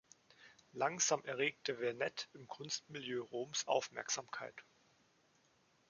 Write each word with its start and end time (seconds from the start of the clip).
Langsam 0.73 1.23
erregte 1.25 1.75
Vernet 1.75 2.27
im 2.33 2.47
Kunstmilieu 2.47 3.21
Roms 3.25 3.67
Aufmerksamkeit. 3.67 4.63